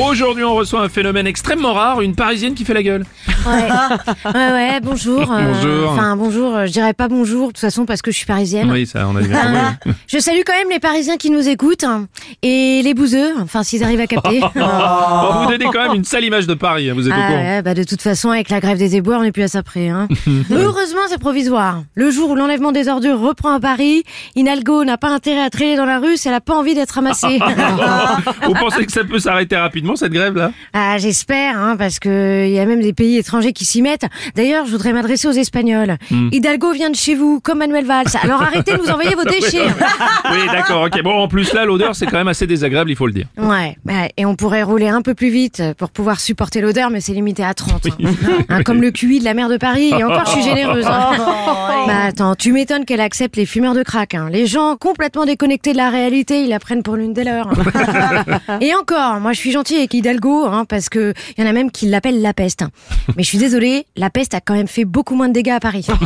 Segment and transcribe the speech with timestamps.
[0.00, 3.04] Aujourd'hui, on reçoit un phénomène extrêmement rare, une parisienne qui fait la gueule.
[3.46, 3.52] Ouais,
[4.34, 5.30] ouais, ouais, bonjour.
[5.32, 5.90] euh, Bonjour.
[5.90, 8.70] Enfin, bonjour, euh, je dirais pas bonjour, de toute façon, parce que je suis parisienne.
[8.70, 9.98] Oui, ça, on a bien Ah, compris.
[10.06, 12.06] je salue quand même les Parisiens qui nous écoutent hein,
[12.42, 14.40] et les bouseux, enfin s'ils arrivent à capter.
[14.54, 17.26] Bon, vous donnez quand même une sale image de Paris, hein, vous êtes au Ah
[17.26, 17.38] courant.
[17.42, 19.62] ouais, bah de toute façon, avec la grève des éboueurs, on n'est plus à ça
[19.62, 19.88] près.
[19.88, 20.08] Hein.
[20.50, 21.82] Heureusement, c'est provisoire.
[21.94, 24.04] Le jour où l'enlèvement des ordures reprend à Paris,
[24.36, 26.92] Inalgo n'a pas intérêt à traîner dans la rue si elle a pas envie d'être
[26.92, 27.38] ramassée.
[28.46, 32.52] Vous pensez que ça peut s'arrêter rapidement, cette grève-là Ah, j'espère, hein, parce que il
[32.52, 34.06] y a même des pays étrangers qui s'y mettent.
[34.34, 35.96] D'ailleurs, je voudrais m'adresser aux Espagnols.
[36.10, 36.28] Hmm.
[36.32, 38.06] Hidalgo vient de chez vous, comme Manuel Valls.
[38.22, 39.66] Alors arrêtez de nous envoyer vos déchets.
[40.30, 41.02] Oui, d'accord, ok.
[41.02, 43.26] Bon, en plus, là, l'odeur, c'est quand même assez désagréable, il faut le dire.
[43.38, 47.00] Ouais, bah, et on pourrait rouler un peu plus vite pour pouvoir supporter l'odeur, mais
[47.00, 47.86] c'est limité à 30.
[47.86, 48.10] hein.
[48.48, 50.84] Hein, comme le QI de la mer de Paris, et encore je suis généreuse.
[50.86, 51.12] hein.
[51.86, 54.14] Bah attends, tu m'étonnes qu'elle accepte les fumeurs de crack.
[54.14, 54.28] hein.
[54.30, 57.48] Les gens complètement déconnectés de la réalité, ils la prennent pour l'une des leurs.
[58.60, 61.70] et encore, moi je suis gentille avec Hidalgo, hein, parce que y en a même
[61.70, 62.64] qui l'appellent la peste.
[63.16, 65.60] Mais je suis désolée, la peste a quand même fait beaucoup moins de dégâts à
[65.60, 65.86] Paris.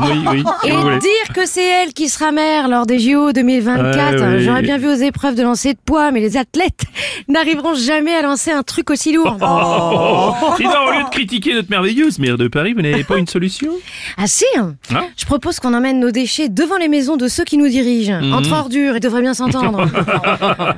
[0.00, 4.14] Oui, oui, si Et dire que c'est elle qui sera mère lors des JO 2024,
[4.20, 4.44] Ouais, oui.
[4.44, 6.82] j'aurais bien vu aux épreuves de lancer de poids, mais les athlètes
[7.28, 9.36] n'arriveront jamais à lancer un truc aussi lourd.
[9.40, 10.32] Oh.
[10.60, 13.26] Et non, au lieu de critiquer notre merveilleuse maire de Paris, vous n'avez pas une
[13.26, 13.72] solution?
[14.16, 14.74] Ah si hein.
[14.94, 15.06] Hein?
[15.16, 18.20] Je propose qu'on emmène nos déchets devant les maisons de ceux qui nous dirigent.
[18.20, 18.32] Mhm.
[18.34, 19.86] Entre ordures, ils devraient bien s'entendre.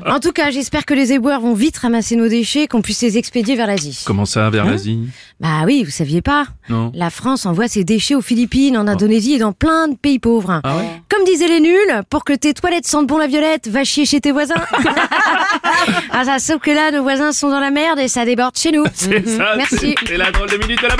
[0.07, 3.19] en tout cas, j'espère que les éboueurs vont vite ramasser nos déchets, qu'on puisse les
[3.19, 4.03] expédier vers l'Asie.
[4.05, 4.99] Comment ça, vers l'Asie?
[5.41, 6.93] Bah oui, vous saviez pas Non.
[6.95, 10.61] La France envoie ses déchets aux Philippines, en Indonésie et dans plein de pays pauvres.
[10.63, 11.01] Ah ouais?
[11.09, 14.21] Comme disaient les nuls, pour que tes toilettes sentent bon la violette, va chier chez
[14.21, 14.55] tes voisins.
[16.13, 18.73] ah ça, sauf que là, nos voisins sont dans la merde et ça déborde chez
[18.73, 18.85] nous.
[18.95, 19.95] C'est ça, Merci.
[20.07, 20.97] c'est la drôle de minute de la